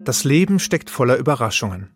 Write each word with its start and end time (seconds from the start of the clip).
Das 0.00 0.22
Leben 0.22 0.60
steckt 0.60 0.90
voller 0.90 1.16
Überraschungen. 1.16 1.90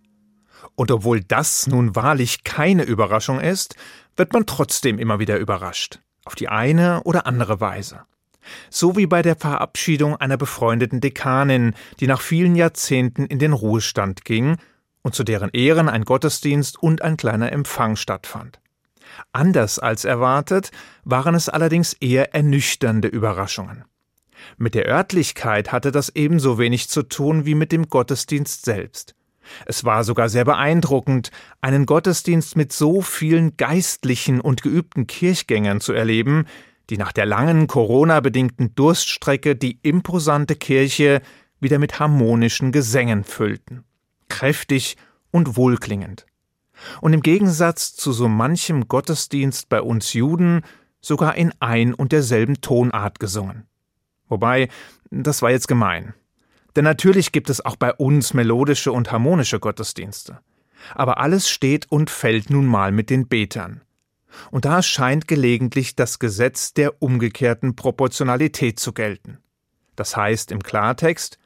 Und 0.74 0.90
obwohl 0.90 1.20
das 1.20 1.68
nun 1.68 1.94
wahrlich 1.94 2.42
keine 2.42 2.82
Überraschung 2.82 3.40
ist, 3.40 3.76
wird 4.16 4.32
man 4.32 4.44
trotzdem 4.44 4.98
immer 4.98 5.20
wieder 5.20 5.38
überrascht, 5.38 6.00
auf 6.24 6.34
die 6.34 6.48
eine 6.48 7.04
oder 7.04 7.26
andere 7.26 7.60
Weise. 7.60 8.00
So 8.70 8.96
wie 8.96 9.06
bei 9.06 9.22
der 9.22 9.36
Verabschiedung 9.36 10.16
einer 10.16 10.36
befreundeten 10.36 11.00
Dekanin, 11.00 11.74
die 12.00 12.08
nach 12.08 12.20
vielen 12.20 12.56
Jahrzehnten 12.56 13.26
in 13.26 13.38
den 13.38 13.52
Ruhestand 13.52 14.24
ging 14.24 14.56
und 15.02 15.14
zu 15.14 15.22
deren 15.22 15.50
Ehren 15.50 15.88
ein 15.88 16.04
Gottesdienst 16.04 16.82
und 16.82 17.02
ein 17.02 17.16
kleiner 17.16 17.52
Empfang 17.52 17.94
stattfand. 17.94 18.60
Anders 19.32 19.78
als 19.78 20.04
erwartet 20.04 20.72
waren 21.04 21.36
es 21.36 21.48
allerdings 21.48 21.92
eher 21.92 22.34
ernüchternde 22.34 23.06
Überraschungen. 23.06 23.84
Mit 24.56 24.74
der 24.74 24.86
Örtlichkeit 24.86 25.72
hatte 25.72 25.92
das 25.92 26.10
ebenso 26.14 26.58
wenig 26.58 26.88
zu 26.88 27.02
tun 27.02 27.44
wie 27.44 27.54
mit 27.54 27.72
dem 27.72 27.88
Gottesdienst 27.88 28.64
selbst. 28.64 29.14
Es 29.66 29.84
war 29.84 30.04
sogar 30.04 30.28
sehr 30.28 30.44
beeindruckend, 30.44 31.30
einen 31.60 31.86
Gottesdienst 31.86 32.56
mit 32.56 32.72
so 32.72 33.02
vielen 33.02 33.56
geistlichen 33.56 34.40
und 34.40 34.62
geübten 34.62 35.06
Kirchgängern 35.06 35.80
zu 35.80 35.92
erleben, 35.92 36.46
die 36.90 36.96
nach 36.96 37.12
der 37.12 37.26
langen 37.26 37.66
Corona-bedingten 37.66 38.74
Durststrecke 38.74 39.56
die 39.56 39.78
imposante 39.82 40.56
Kirche 40.56 41.22
wieder 41.60 41.78
mit 41.78 41.98
harmonischen 41.98 42.72
Gesängen 42.72 43.24
füllten. 43.24 43.84
Kräftig 44.28 44.96
und 45.30 45.56
wohlklingend. 45.56 46.26
Und 47.00 47.12
im 47.12 47.22
Gegensatz 47.22 47.94
zu 47.94 48.12
so 48.12 48.28
manchem 48.28 48.88
Gottesdienst 48.88 49.68
bei 49.68 49.80
uns 49.80 50.12
Juden 50.12 50.62
sogar 51.00 51.36
in 51.36 51.52
ein 51.60 51.94
und 51.94 52.12
derselben 52.12 52.60
Tonart 52.60 53.20
gesungen. 53.20 53.66
Wobei, 54.32 54.70
das 55.10 55.42
war 55.42 55.50
jetzt 55.50 55.68
gemein. 55.68 56.14
Denn 56.74 56.84
natürlich 56.84 57.32
gibt 57.32 57.50
es 57.50 57.62
auch 57.62 57.76
bei 57.76 57.92
uns 57.92 58.32
melodische 58.32 58.90
und 58.90 59.12
harmonische 59.12 59.60
Gottesdienste. 59.60 60.38
Aber 60.94 61.18
alles 61.18 61.50
steht 61.50 61.92
und 61.92 62.08
fällt 62.08 62.48
nun 62.48 62.64
mal 62.64 62.92
mit 62.92 63.10
den 63.10 63.28
Betern. 63.28 63.82
Und 64.50 64.64
da 64.64 64.80
scheint 64.80 65.28
gelegentlich 65.28 65.96
das 65.96 66.18
Gesetz 66.18 66.72
der 66.72 67.02
umgekehrten 67.02 67.76
Proportionalität 67.76 68.80
zu 68.80 68.94
gelten. 68.94 69.36
Das 69.96 70.16
heißt 70.16 70.50
im 70.50 70.62
Klartext, 70.62 71.38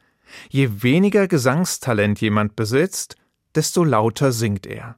je 0.49 0.85
weniger 0.85 1.27
Gesangstalent 1.27 2.21
jemand 2.21 2.55
besitzt, 2.55 3.17
desto 3.57 3.83
lauter 3.83 4.31
singt 4.31 4.65
er. 4.65 4.95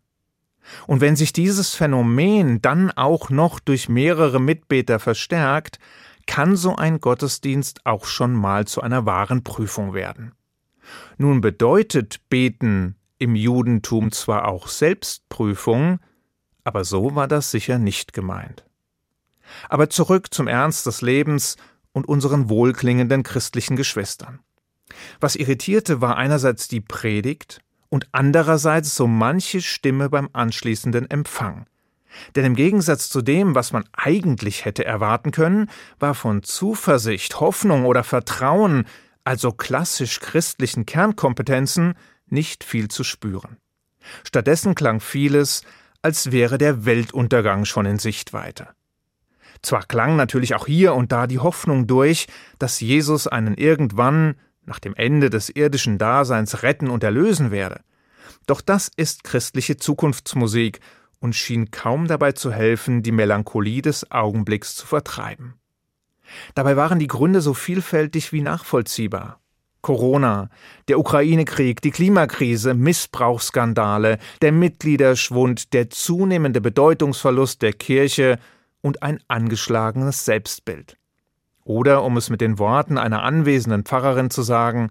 Und 0.86 1.00
wenn 1.00 1.16
sich 1.16 1.32
dieses 1.32 1.74
Phänomen 1.74 2.60
dann 2.60 2.90
auch 2.90 3.30
noch 3.30 3.58
durch 3.58 3.88
mehrere 3.88 4.42
Mitbeter 4.42 4.98
verstärkt, 4.98 5.78
kann 6.28 6.56
so 6.56 6.76
ein 6.76 7.00
Gottesdienst 7.00 7.84
auch 7.86 8.04
schon 8.04 8.34
mal 8.34 8.66
zu 8.66 8.82
einer 8.82 9.06
wahren 9.06 9.42
Prüfung 9.42 9.94
werden. 9.94 10.32
Nun 11.16 11.40
bedeutet 11.40 12.20
Beten 12.28 12.94
im 13.18 13.34
Judentum 13.34 14.12
zwar 14.12 14.46
auch 14.46 14.68
Selbstprüfung, 14.68 15.98
aber 16.62 16.84
so 16.84 17.16
war 17.16 17.26
das 17.26 17.50
sicher 17.50 17.78
nicht 17.78 18.12
gemeint. 18.12 18.64
Aber 19.68 19.90
zurück 19.90 20.32
zum 20.32 20.46
Ernst 20.46 20.86
des 20.86 21.00
Lebens 21.00 21.56
und 21.92 22.06
unseren 22.06 22.48
wohlklingenden 22.48 23.22
christlichen 23.22 23.76
Geschwistern. 23.76 24.40
Was 25.20 25.34
irritierte, 25.34 26.00
war 26.00 26.16
einerseits 26.16 26.68
die 26.68 26.82
Predigt 26.82 27.60
und 27.88 28.06
andererseits 28.12 28.94
so 28.94 29.06
manche 29.06 29.62
Stimme 29.62 30.10
beim 30.10 30.28
anschließenden 30.32 31.10
Empfang. 31.10 31.66
Denn 32.36 32.44
im 32.44 32.54
Gegensatz 32.54 33.08
zu 33.10 33.22
dem, 33.22 33.54
was 33.54 33.72
man 33.72 33.84
eigentlich 33.92 34.64
hätte 34.64 34.84
erwarten 34.84 35.30
können, 35.30 35.70
war 35.98 36.14
von 36.14 36.42
Zuversicht, 36.42 37.40
Hoffnung 37.40 37.84
oder 37.84 38.04
Vertrauen, 38.04 38.86
also 39.24 39.52
klassisch 39.52 40.20
christlichen 40.20 40.86
Kernkompetenzen, 40.86 41.94
nicht 42.28 42.64
viel 42.64 42.88
zu 42.88 43.04
spüren. 43.04 43.58
Stattdessen 44.24 44.74
klang 44.74 45.00
vieles, 45.00 45.62
als 46.02 46.32
wäre 46.32 46.58
der 46.58 46.84
Weltuntergang 46.84 47.64
schon 47.64 47.86
in 47.86 47.98
Sichtweite. 47.98 48.68
Zwar 49.62 49.84
klang 49.84 50.16
natürlich 50.16 50.54
auch 50.54 50.66
hier 50.66 50.94
und 50.94 51.10
da 51.12 51.26
die 51.26 51.40
Hoffnung 51.40 51.86
durch, 51.86 52.26
dass 52.58 52.80
Jesus 52.80 53.26
einen 53.26 53.54
irgendwann, 53.54 54.36
nach 54.64 54.78
dem 54.78 54.94
Ende 54.94 55.30
des 55.30 55.48
irdischen 55.48 55.98
Daseins, 55.98 56.62
retten 56.62 56.90
und 56.90 57.02
erlösen 57.02 57.50
werde. 57.50 57.80
Doch 58.46 58.60
das 58.60 58.90
ist 58.96 59.24
christliche 59.24 59.76
Zukunftsmusik 59.76 60.80
und 61.20 61.34
schien 61.34 61.70
kaum 61.70 62.06
dabei 62.06 62.32
zu 62.32 62.52
helfen, 62.52 63.02
die 63.02 63.12
Melancholie 63.12 63.82
des 63.82 64.10
Augenblicks 64.10 64.76
zu 64.76 64.86
vertreiben. 64.86 65.54
Dabei 66.54 66.76
waren 66.76 66.98
die 66.98 67.06
Gründe 67.06 67.40
so 67.40 67.54
vielfältig 67.54 68.32
wie 68.32 68.42
nachvollziehbar. 68.42 69.40
Corona, 69.80 70.50
der 70.88 70.98
Ukraine-Krieg, 70.98 71.80
die 71.80 71.92
Klimakrise, 71.92 72.74
Missbrauchsskandale, 72.74 74.18
der 74.42 74.52
Mitgliederschwund, 74.52 75.72
der 75.72 75.88
zunehmende 75.88 76.60
Bedeutungsverlust 76.60 77.62
der 77.62 77.72
Kirche 77.72 78.38
und 78.80 79.02
ein 79.02 79.20
angeschlagenes 79.28 80.24
Selbstbild. 80.24 80.98
Oder, 81.64 82.02
um 82.02 82.16
es 82.16 82.28
mit 82.28 82.40
den 82.40 82.58
Worten 82.58 82.98
einer 82.98 83.22
anwesenden 83.22 83.84
Pfarrerin 83.84 84.30
zu 84.30 84.42
sagen, 84.42 84.90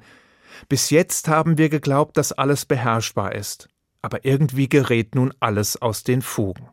bis 0.69 0.89
jetzt 0.89 1.27
haben 1.27 1.57
wir 1.57 1.69
geglaubt, 1.69 2.17
dass 2.17 2.31
alles 2.31 2.65
beherrschbar 2.65 3.35
ist 3.35 3.69
aber 4.07 4.23
irgendwie 4.23 4.69
gerät 4.69 5.15
nun 5.15 5.33
alles 5.41 5.81
aus 5.81 6.05
den 6.05 6.21
Fugen. 6.21 6.69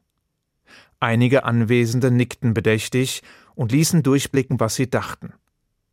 Einige 1.01 1.43
Anwesende 1.43 2.13
nickten 2.13 2.55
bedächtig 2.55 3.25
und 3.57 3.73
ließen 3.73 4.05
durchblicken, 4.05 4.61
was 4.61 4.77
sie 4.77 4.89
dachten. 4.89 5.33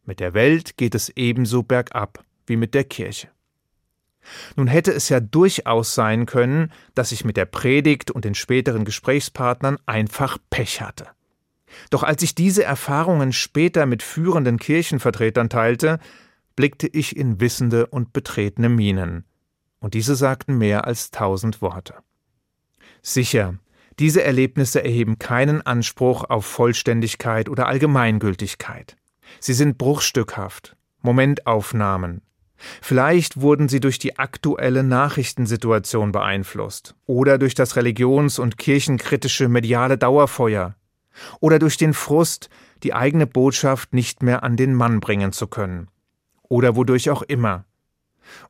Mit 0.06 0.20
der 0.20 0.36
Welt 0.36 0.78
geht 0.78 0.94
es 0.94 1.10
ebenso 1.10 1.64
bergab 1.64 2.24
wie 2.46 2.58
mit 2.58 2.76
der 2.76 2.84
Kirche. 2.84 3.30
Nun 4.56 4.68
hätte 4.68 4.92
es 4.92 5.10
ja 5.10 5.20
durchaus 5.20 5.96
sein 5.96 6.28
können, 6.28 6.72
dass 6.94 7.12
ich 7.12 7.26
mit 7.26 7.38
der 7.38 7.46
Predigt 7.46 8.12
und 8.12 8.24
den 8.24 8.36
späteren 8.36 8.86
Gesprächspartnern 8.86 9.80
einfach 9.88 10.38
Pech 10.52 10.80
hatte. 10.80 11.08
Doch 11.90 12.04
als 12.04 12.22
ich 12.22 12.36
diese 12.36 12.64
Erfahrungen 12.64 13.34
später 13.34 13.88
mit 13.88 14.04
führenden 14.04 14.60
Kirchenvertretern 14.60 15.50
teilte, 15.50 15.98
blickte 16.56 16.86
ich 16.88 17.18
in 17.18 17.40
wissende 17.40 17.88
und 17.88 18.14
betretene 18.14 18.70
Mienen, 18.70 19.26
und 19.82 19.94
diese 19.94 20.16
sagten 20.16 20.58
mehr 20.58 20.86
als 20.86 21.12
tausend 21.12 21.62
Worte. 21.62 21.96
Sicher, 23.02 23.56
diese 24.00 24.24
Erlebnisse 24.24 24.84
erheben 24.84 25.20
keinen 25.20 25.66
Anspruch 25.66 26.24
auf 26.24 26.46
Vollständigkeit 26.46 27.50
oder 27.50 27.68
Allgemeingültigkeit. 27.68 28.96
Sie 29.40 29.54
sind 29.54 29.78
bruchstückhaft, 29.78 30.78
Momentaufnahmen. 31.02 32.22
Vielleicht 32.82 33.42
wurden 33.42 33.70
sie 33.70 33.80
durch 33.80 33.98
die 33.98 34.20
aktuelle 34.20 34.84
Nachrichtensituation 34.84 36.12
beeinflusst 36.12 36.96
oder 37.08 37.40
durch 37.40 37.56
das 37.56 37.76
religions- 37.76 38.40
und 38.40 38.58
kirchenkritische 38.58 39.50
mediale 39.50 39.98
Dauerfeuer 39.98 40.76
oder 41.40 41.58
durch 41.58 41.78
den 41.78 41.94
Frust, 41.94 42.50
die 42.84 42.94
eigene 42.94 43.26
Botschaft 43.26 43.94
nicht 43.94 44.22
mehr 44.22 44.44
an 44.44 44.58
den 44.58 44.76
Mann 44.76 45.00
bringen 45.00 45.32
zu 45.32 45.48
können 45.48 45.90
oder 46.50 46.76
wodurch 46.76 47.10
auch 47.10 47.24
immer 47.24 47.66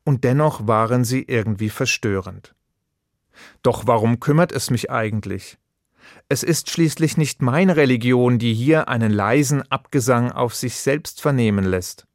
und 0.03 0.23
dennoch 0.23 0.67
waren 0.67 1.03
sie 1.03 1.23
irgendwie 1.23 1.69
verstörend. 1.69 2.55
Doch 3.63 3.87
warum 3.87 4.19
kümmert 4.19 4.51
es 4.51 4.69
mich 4.69 4.91
eigentlich? 4.91 5.57
Es 6.29 6.43
ist 6.43 6.69
schließlich 6.69 7.17
nicht 7.17 7.41
meine 7.41 7.75
Religion, 7.75 8.39
die 8.39 8.53
hier 8.53 8.87
einen 8.87 9.11
leisen 9.11 9.63
Abgesang 9.71 10.31
auf 10.31 10.55
sich 10.55 10.75
selbst 10.75 11.21
vernehmen 11.21 11.65
lässt. 11.65 12.07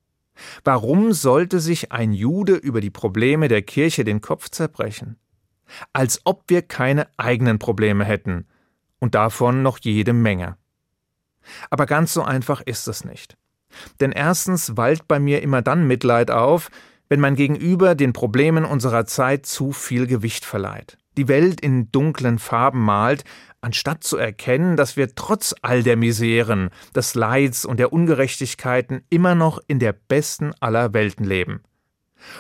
Warum 0.64 1.12
sollte 1.12 1.60
sich 1.60 1.92
ein 1.92 2.12
Jude 2.12 2.54
über 2.54 2.80
die 2.80 2.90
Probleme 2.90 3.48
der 3.48 3.62
Kirche 3.62 4.04
den 4.04 4.20
Kopf 4.20 4.50
zerbrechen? 4.50 5.16
Als 5.92 6.20
ob 6.24 6.44
wir 6.48 6.62
keine 6.62 7.08
eigenen 7.16 7.58
Probleme 7.58 8.04
hätten, 8.04 8.46
und 8.98 9.14
davon 9.14 9.62
noch 9.62 9.78
jede 9.78 10.12
Menge. 10.12 10.56
Aber 11.70 11.86
ganz 11.86 12.12
so 12.12 12.22
einfach 12.22 12.60
ist 12.60 12.88
es 12.88 13.04
nicht. 13.04 13.36
Denn 14.00 14.12
erstens 14.12 14.76
wallt 14.76 15.06
bei 15.06 15.18
mir 15.18 15.42
immer 15.42 15.62
dann 15.62 15.86
Mitleid 15.86 16.30
auf, 16.30 16.70
wenn 17.08 17.20
mein 17.20 17.36
Gegenüber 17.36 17.94
den 17.94 18.12
Problemen 18.12 18.64
unserer 18.64 19.06
Zeit 19.06 19.47
zu 19.47 19.72
viel 19.72 20.06
Gewicht 20.06 20.44
verleiht, 20.44 20.98
die 21.16 21.28
Welt 21.28 21.60
in 21.60 21.91
dunklen 21.92 22.38
Farben 22.38 22.80
malt, 22.80 23.24
anstatt 23.60 24.04
zu 24.04 24.16
erkennen, 24.16 24.76
dass 24.76 24.97
wir 24.97 25.14
trotz 25.14 25.54
all 25.62 25.82
der 25.82 25.97
Miseren, 25.97 26.70
des 26.94 27.14
Leids 27.14 27.64
und 27.64 27.78
der 27.78 27.92
Ungerechtigkeiten 27.92 29.03
immer 29.10 29.34
noch 29.34 29.60
in 29.66 29.78
der 29.78 29.92
besten 29.92 30.53
aller 30.60 30.92
Welten 30.94 31.24
leben. 31.24 31.62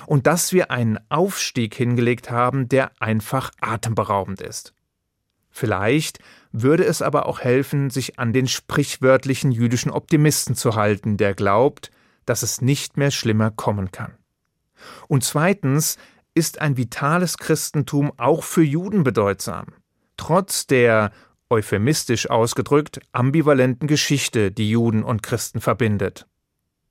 Und 0.06 0.26
dass 0.26 0.52
wir 0.52 0.70
einen 0.70 0.98
Aufstieg 1.08 1.74
hingelegt 1.74 2.30
haben, 2.30 2.68
der 2.68 2.90
einfach 3.00 3.50
atemberaubend 3.60 4.40
ist. 4.40 4.72
Vielleicht 5.50 6.18
würde 6.52 6.84
es 6.84 7.02
aber 7.02 7.26
auch 7.26 7.40
helfen, 7.40 7.90
sich 7.90 8.18
an 8.18 8.32
den 8.32 8.46
sprichwörtlichen 8.46 9.52
jüdischen 9.52 9.90
Optimisten 9.90 10.54
zu 10.54 10.74
halten, 10.74 11.16
der 11.16 11.34
glaubt, 11.34 11.90
dass 12.26 12.42
es 12.42 12.60
nicht 12.60 12.96
mehr 12.96 13.10
schlimmer 13.10 13.50
kommen 13.50 13.90
kann. 13.90 14.12
Und 15.08 15.24
zweitens 15.24 15.96
ist 16.34 16.60
ein 16.60 16.76
vitales 16.76 17.38
Christentum 17.38 18.12
auch 18.18 18.44
für 18.44 18.62
Juden 18.62 19.04
bedeutsam, 19.04 19.66
trotz 20.16 20.66
der, 20.66 21.12
euphemistisch 21.48 22.28
ausgedrückt, 22.28 23.00
ambivalenten 23.12 23.88
Geschichte, 23.88 24.50
die 24.50 24.70
Juden 24.70 25.02
und 25.02 25.22
Christen 25.22 25.60
verbindet. 25.60 26.26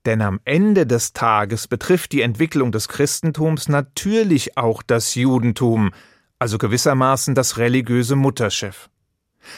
Denn 0.06 0.22
am 0.22 0.40
Ende 0.44 0.86
des 0.86 1.12
Tages 1.12 1.68
betrifft 1.68 2.12
die 2.12 2.22
Entwicklung 2.22 2.72
des 2.72 2.88
Christentums 2.88 3.68
natürlich 3.68 4.56
auch 4.56 4.82
das 4.82 5.14
Judentum, 5.14 5.90
also 6.38 6.58
gewissermaßen 6.58 7.34
das 7.34 7.58
religiöse 7.58 8.16
Mutterschiff. 8.16 8.88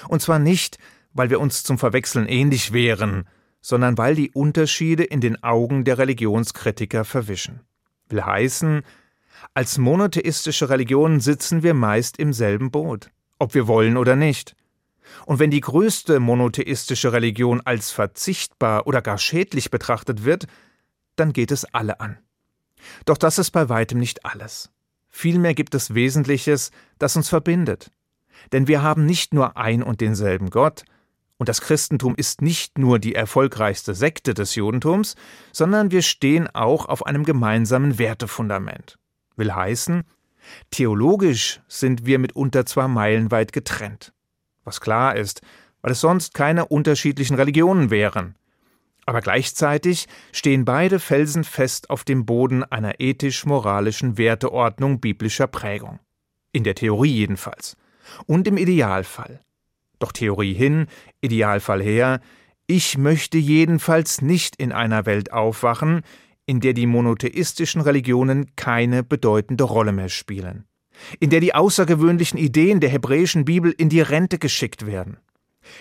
Und 0.08 0.22
zwar 0.22 0.38
nicht, 0.38 0.78
weil 1.12 1.30
wir 1.30 1.40
uns 1.40 1.62
zum 1.62 1.78
Verwechseln 1.78 2.26
ähnlich 2.26 2.72
wären, 2.72 3.28
sondern 3.60 3.98
weil 3.98 4.14
die 4.14 4.30
Unterschiede 4.30 5.04
in 5.04 5.20
den 5.20 5.42
Augen 5.42 5.84
der 5.84 5.98
Religionskritiker 5.98 7.04
verwischen. 7.04 7.60
Will 8.10 8.24
heißen, 8.24 8.82
als 9.54 9.78
monotheistische 9.78 10.68
Religion 10.68 11.20
sitzen 11.20 11.62
wir 11.62 11.74
meist 11.74 12.18
im 12.18 12.32
selben 12.32 12.70
Boot, 12.70 13.10
ob 13.38 13.54
wir 13.54 13.66
wollen 13.66 13.96
oder 13.96 14.16
nicht. 14.16 14.54
Und 15.26 15.38
wenn 15.38 15.50
die 15.50 15.60
größte 15.60 16.20
monotheistische 16.20 17.12
Religion 17.12 17.60
als 17.64 17.90
verzichtbar 17.90 18.86
oder 18.86 19.02
gar 19.02 19.18
schädlich 19.18 19.70
betrachtet 19.70 20.24
wird, 20.24 20.46
dann 21.16 21.32
geht 21.32 21.50
es 21.50 21.64
alle 21.74 22.00
an. 22.00 22.18
Doch 23.04 23.16
das 23.16 23.38
ist 23.38 23.50
bei 23.50 23.68
weitem 23.68 23.98
nicht 23.98 24.24
alles. 24.24 24.70
Vielmehr 25.08 25.54
gibt 25.54 25.74
es 25.74 25.94
Wesentliches, 25.94 26.70
das 26.98 27.16
uns 27.16 27.28
verbindet. 27.28 27.90
Denn 28.52 28.68
wir 28.68 28.82
haben 28.82 29.04
nicht 29.04 29.34
nur 29.34 29.56
ein 29.56 29.82
und 29.82 30.00
denselben 30.00 30.50
Gott, 30.50 30.84
und 31.38 31.48
das 31.48 31.60
Christentum 31.60 32.14
ist 32.16 32.42
nicht 32.42 32.78
nur 32.78 32.98
die 32.98 33.14
erfolgreichste 33.14 33.94
Sekte 33.94 34.34
des 34.34 34.54
Judentums, 34.54 35.14
sondern 35.52 35.90
wir 35.90 36.02
stehen 36.02 36.48
auch 36.48 36.86
auf 36.86 37.06
einem 37.06 37.24
gemeinsamen 37.24 37.98
Wertefundament. 37.98 38.98
Will 39.36 39.54
heißen, 39.54 40.04
theologisch 40.70 41.60
sind 41.68 42.06
wir 42.06 42.18
mitunter 42.18 42.66
zwar 42.66 42.88
meilenweit 42.88 43.52
getrennt 43.52 44.12
was 44.68 44.80
klar 44.82 45.16
ist, 45.16 45.40
weil 45.80 45.92
es 45.92 46.00
sonst 46.00 46.34
keine 46.34 46.66
unterschiedlichen 46.66 47.34
Religionen 47.34 47.90
wären. 47.90 48.36
Aber 49.06 49.22
gleichzeitig 49.22 50.06
stehen 50.32 50.66
beide 50.66 51.00
felsenfest 51.00 51.88
auf 51.88 52.04
dem 52.04 52.26
Boden 52.26 52.62
einer 52.64 53.00
ethisch-moralischen 53.00 54.18
Werteordnung 54.18 55.00
biblischer 55.00 55.46
Prägung. 55.46 55.98
In 56.52 56.64
der 56.64 56.74
Theorie 56.74 57.12
jedenfalls. 57.12 57.76
Und 58.26 58.46
im 58.46 58.58
Idealfall. 58.58 59.40
Doch 59.98 60.12
Theorie 60.12 60.54
hin, 60.54 60.86
Idealfall 61.20 61.82
her, 61.82 62.20
ich 62.66 62.98
möchte 62.98 63.38
jedenfalls 63.38 64.20
nicht 64.20 64.56
in 64.56 64.72
einer 64.72 65.06
Welt 65.06 65.32
aufwachen, 65.32 66.02
in 66.44 66.60
der 66.60 66.74
die 66.74 66.86
monotheistischen 66.86 67.80
Religionen 67.80 68.54
keine 68.56 69.02
bedeutende 69.02 69.64
Rolle 69.64 69.92
mehr 69.92 70.08
spielen. 70.08 70.64
In 71.20 71.30
der 71.30 71.40
die 71.40 71.54
außergewöhnlichen 71.54 72.38
Ideen 72.38 72.80
der 72.80 72.90
hebräischen 72.90 73.44
Bibel 73.44 73.72
in 73.76 73.88
die 73.88 74.00
Rente 74.00 74.38
geschickt 74.38 74.86
werden, 74.86 75.18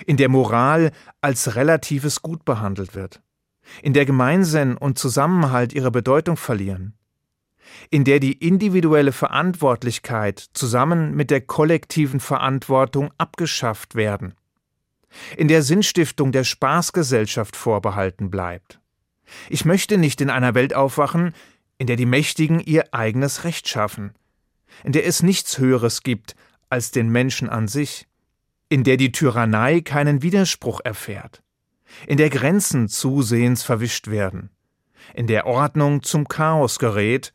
in 0.06 0.18
der 0.18 0.30
Moral 0.30 0.92
als 1.22 1.56
relatives 1.56 2.22
Gut 2.22 2.46
behandelt 2.46 2.96
wird, 2.96 3.22
in 3.82 3.94
der 3.94 4.06
Gemeinsinn 4.06 4.78
und 4.78 4.98
Zusammenhalt 4.98 5.74
ihre 5.74 5.92
Bedeutung 5.92 6.38
verlieren, 6.38 6.94
in 7.90 8.04
der 8.04 8.20
die 8.20 8.34
individuelle 8.34 9.12
Verantwortlichkeit 9.12 10.40
zusammen 10.54 11.16
mit 11.16 11.32
der 11.32 11.42
kollektiven 11.42 12.20
Verantwortung 12.20 13.12
abgeschafft 13.18 13.96
werden, 13.96 14.36
in 15.36 15.48
der 15.48 15.64
Sinnstiftung 15.64 16.32
der 16.32 16.44
Spaßgesellschaft 16.44 17.56
vorbehalten 17.56 18.30
bleibt. 18.30 18.80
Ich 19.50 19.66
möchte 19.66 19.98
nicht 19.98 20.22
in 20.22 20.30
einer 20.30 20.56
Welt 20.56 20.74
aufwachen, 20.74 21.34
in 21.78 21.88
der 21.88 21.96
die 21.96 22.06
Mächtigen 22.06 22.60
ihr 22.60 22.94
eigenes 22.94 23.44
Recht 23.44 23.68
schaffen, 23.68 24.14
in 24.84 24.92
der 24.92 25.06
es 25.06 25.24
nichts 25.24 25.58
Höheres 25.58 26.04
gibt 26.04 26.36
als 26.70 26.92
den 26.92 27.10
Menschen 27.10 27.50
an 27.50 27.68
sich, 27.68 28.08
in 28.70 28.84
der 28.84 28.98
die 28.98 29.12
Tyrannei 29.12 29.82
keinen 29.82 30.22
Widerspruch 30.22 30.82
erfährt, 30.84 31.42
in 32.06 32.18
der 32.18 32.30
Grenzen 32.30 32.90
zusehends 32.90 33.64
verwischt 33.64 34.08
werden, 34.08 34.50
in 35.14 35.28
der 35.28 35.46
Ordnung 35.46 36.04
zum 36.04 36.28
Chaos 36.28 36.80
gerät 36.80 37.34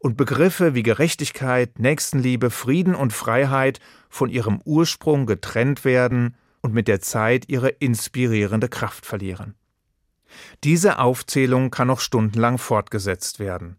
und 0.00 0.16
Begriffe 0.16 0.74
wie 0.74 0.82
Gerechtigkeit, 0.82 1.78
Nächstenliebe, 1.78 2.50
Frieden 2.50 2.94
und 2.94 3.12
Freiheit 3.12 3.78
von 4.08 4.30
ihrem 4.30 4.60
Ursprung 4.64 5.26
getrennt 5.26 5.84
werden 5.84 6.36
und 6.62 6.74
mit 6.74 6.88
der 6.88 7.00
Zeit 7.00 7.48
ihre 7.48 7.68
inspirierende 7.68 8.68
Kraft 8.68 9.06
verlieren. 9.06 9.54
Diese 10.64 10.98
Aufzählung 10.98 11.70
kann 11.70 11.88
noch 11.88 12.00
stundenlang 12.00 12.58
fortgesetzt 12.58 13.38
werden. 13.38 13.76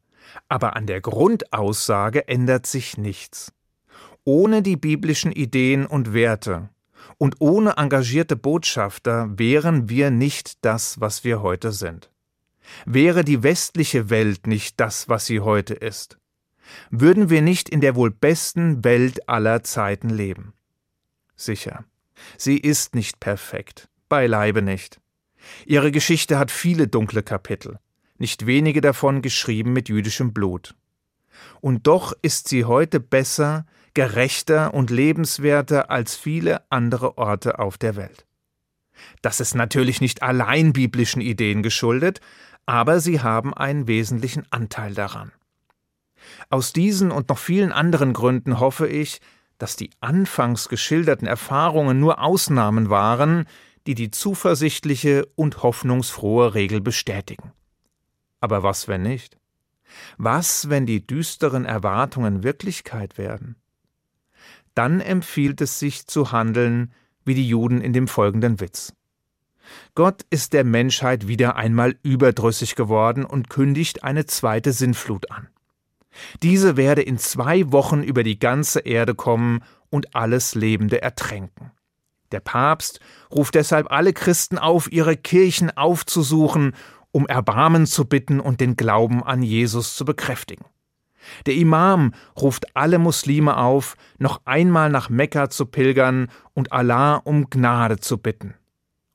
Aber 0.48 0.76
an 0.76 0.86
der 0.86 1.02
Grundaussage 1.02 2.28
ändert 2.28 2.68
sich 2.68 2.98
nichts. 2.98 3.52
Ohne 4.24 4.62
die 4.62 4.78
biblischen 4.78 5.32
Ideen 5.32 5.86
und 5.86 6.14
Werte 6.14 6.70
und 7.18 7.36
ohne 7.40 7.78
engagierte 7.78 8.36
Botschafter 8.36 9.28
wären 9.38 9.90
wir 9.90 10.12
nicht 10.12 10.64
das, 10.64 11.02
was 11.02 11.24
wir 11.24 11.42
heute 11.42 11.72
sind. 11.72 12.12
Wäre 12.86 13.24
die 13.24 13.44
westliche 13.44 14.10
Welt 14.10 14.48
nicht 14.48 14.80
das, 14.80 15.10
was 15.10 15.26
sie 15.26 15.40
heute 15.40 15.74
ist, 15.74 16.18
würden 16.90 17.30
wir 17.30 17.42
nicht 17.42 17.70
in 17.70 17.82
der 17.82 17.96
wohl 17.96 18.12
besten 18.12 18.84
Welt 18.84 19.28
aller 19.28 19.64
Zeiten 19.64 20.10
leben. 20.10 20.54
Sicher, 21.36 21.86
sie 22.38 22.58
ist 22.58 22.96
nicht 22.96 23.20
perfekt, 23.20 23.90
beileibe 24.10 24.62
nicht. 24.62 25.00
Ihre 25.66 25.92
Geschichte 25.92 26.38
hat 26.38 26.52
viele 26.52 26.88
dunkle 26.88 27.24
Kapitel 27.24 27.80
nicht 28.22 28.46
wenige 28.46 28.80
davon 28.80 29.22
geschrieben 29.22 29.74
mit 29.74 29.90
jüdischem 29.90 30.32
Blut. 30.32 30.76
Und 31.60 31.88
doch 31.88 32.14
ist 32.22 32.48
sie 32.48 32.66
heute 32.66 33.00
besser, 33.00 33.66
gerechter 33.96 34.74
und 34.74 34.92
lebenswerter 34.92 35.90
als 35.90 36.16
viele 36.16 36.62
andere 36.72 37.18
Orte 37.18 37.60
auf 37.60 37.78
der 37.78 37.96
Welt. 37.98 38.26
Das 39.24 39.40
ist 39.40 39.56
natürlich 39.56 40.00
nicht 40.00 40.22
allein 40.22 40.72
biblischen 40.72 41.22
Ideen 41.22 41.64
geschuldet, 41.64 42.22
aber 42.66 43.00
sie 43.00 43.22
haben 43.22 43.54
einen 43.54 43.88
wesentlichen 43.88 44.46
Anteil 44.52 44.94
daran. 44.94 45.32
Aus 46.50 46.74
diesen 46.74 47.12
und 47.12 47.30
noch 47.30 47.38
vielen 47.38 47.72
anderen 47.72 48.14
Gründen 48.14 48.60
hoffe 48.60 48.88
ich, 48.88 49.22
dass 49.58 49.76
die 49.76 49.92
anfangs 50.00 50.70
geschilderten 50.70 51.28
Erfahrungen 51.28 52.00
nur 52.00 52.22
Ausnahmen 52.22 52.90
waren, 52.90 53.46
die 53.88 53.96
die 53.96 54.12
zuversichtliche 54.12 55.26
und 55.36 55.64
hoffnungsfrohe 55.64 56.54
Regel 56.54 56.82
bestätigen. 56.82 57.52
Aber 58.40 58.64
was, 58.64 58.88
wenn 58.88 59.04
nicht? 59.04 59.38
Was, 60.18 60.70
wenn 60.70 60.86
die 60.86 61.06
düsteren 61.06 61.66
Erwartungen 61.66 62.44
Wirklichkeit 62.44 63.18
werden? 63.18 63.56
Dann 64.74 65.00
empfiehlt 65.00 65.62
es 65.62 65.80
sich 65.80 66.08
zu 66.08 66.32
handeln 66.32 66.94
wie 67.26 67.36
die 67.36 67.48
Juden 67.48 67.82
in 67.82 67.94
dem 67.94 68.08
folgenden 68.08 68.60
Witz. 68.60 68.94
Gott 69.96 70.26
ist 70.30 70.54
der 70.54 70.64
Menschheit 70.64 71.28
wieder 71.28 71.56
einmal 71.56 71.96
überdrüssig 72.04 72.76
geworden 72.76 73.26
und 73.26 73.50
kündigt 73.50 74.04
eine 74.04 74.26
zweite 74.26 74.72
Sinnflut 74.72 75.30
an. 75.32 75.48
Diese 76.44 76.78
werde 76.78 77.02
in 77.02 77.18
zwei 77.18 77.72
Wochen 77.72 78.04
über 78.04 78.24
die 78.24 78.40
ganze 78.40 78.82
Erde 78.82 79.16
kommen 79.16 79.64
und 79.90 80.16
alles 80.16 80.56
Lebende 80.56 81.02
ertränken. 81.02 81.72
Der 82.32 82.40
Papst 82.40 83.00
ruft 83.34 83.56
deshalb 83.56 83.92
alle 83.92 84.14
Christen 84.14 84.58
auf, 84.58 84.92
ihre 84.92 85.18
Kirchen 85.18 85.76
aufzusuchen 85.76 86.74
um 87.12 87.28
Erbarmen 87.28 87.86
zu 87.86 88.06
bitten 88.06 88.40
und 88.40 88.62
den 88.62 88.76
Glauben 88.76 89.24
an 89.24 89.44
Jesus 89.44 89.96
zu 89.96 90.06
bekräftigen. 90.06 90.66
Der 91.46 91.54
Imam 91.54 92.14
ruft 92.40 92.76
alle 92.76 92.98
Muslime 92.98 93.58
auf, 93.58 93.96
noch 94.18 94.42
einmal 94.46 94.90
nach 94.90 95.10
Mekka 95.10 95.50
zu 95.50 95.66
pilgern 95.68 96.30
und 96.54 96.72
Allah 96.72 97.18
um 97.18 97.50
Gnade 97.50 98.00
zu 98.00 98.18
bitten. 98.18 98.56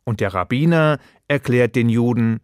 Und 0.06 0.20
der 0.20 0.32
Rabbiner 0.32 0.98
erklärt 1.26 1.74
den 1.74 1.88
Juden, 1.88 2.40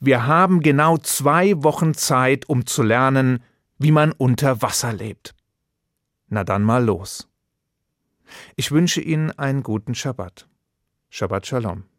wir 0.00 0.26
haben 0.26 0.60
genau 0.60 0.98
zwei 0.98 1.62
Wochen 1.62 1.94
Zeit, 1.94 2.48
um 2.48 2.66
zu 2.66 2.82
lernen, 2.82 3.42
wie 3.78 3.90
man 3.90 4.12
unter 4.12 4.62
Wasser 4.62 4.92
lebt. 4.92 5.34
Na 6.28 6.44
dann 6.44 6.62
mal 6.62 6.84
los. 6.84 7.28
Ich 8.54 8.70
wünsche 8.70 9.00
Ihnen 9.00 9.30
einen 9.32 9.62
guten 9.62 9.94
Schabbat. 9.94 10.46
Shabbat 11.08 11.46
Shalom. 11.46 11.84